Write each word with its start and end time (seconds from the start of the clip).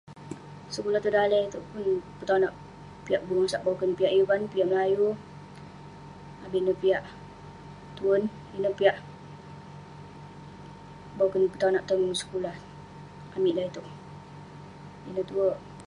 Sekulah 0.73 1.01
tong 1.03 1.15
daleh 1.17 1.41
itouk, 1.47 1.63
pun 1.71 1.85
petonak 2.17 2.53
piak 3.05 3.21
bengosak 3.27 3.61
boken. 3.67 3.91
Piak 3.97 4.15
ivan, 4.21 4.41
piak 4.51 4.67
melayu, 4.69 5.07
abin 6.45 6.63
neh 6.67 6.77
piak 6.81 7.03
tuen. 7.97 8.23
ineh 8.57 8.73
piak 8.79 8.97
boken 11.17 11.43
petonak 11.51 11.83
tong 11.89 12.03
sekulah 12.21 12.55
amik 13.35 13.53
lak 13.55 13.67
itouk. 13.69 13.87
Ineh 15.09 15.25
tue. 15.29 15.49